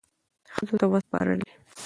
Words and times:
ښځو 0.53 0.75
ته 0.79 0.85
وسپارلې، 0.91 1.47